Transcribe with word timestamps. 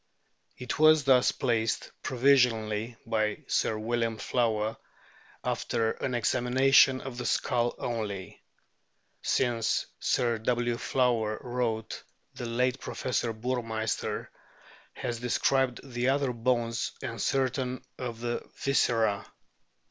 It 0.57 0.79
was 0.79 1.03
thus 1.03 1.31
placed 1.31 1.91
provisionally 2.01 2.97
by 3.05 3.35
302 3.35 3.35
A 3.35 3.35
BOOK 3.35 3.37
OF 3.37 3.37
WHALES 3.37 3.53
Sir 3.53 3.77
William 3.77 4.17
Flower* 4.17 4.77
after 5.43 5.91
an 5.91 6.15
examination 6.15 7.01
of 7.01 7.19
the 7.19 7.25
skull 7.27 7.75
only; 7.77 8.41
since 9.21 9.85
Sir 9.99 10.41
\Y. 10.43 10.73
Flower 10.77 11.39
wrote, 11.43 12.01
the 12.33 12.47
late 12.47 12.79
Professor 12.79 13.31
Burmeisterf 13.31 14.29
has 14.93 15.19
described 15.19 15.81
the 15.83 16.09
other 16.09 16.33
bones 16.33 16.93
and 17.03 17.21
certain 17.21 17.83
of 17.99 18.21
the 18.21 18.43
viscera. 18.55 19.31